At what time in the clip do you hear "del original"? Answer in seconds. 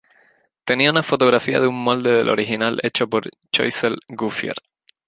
2.09-2.79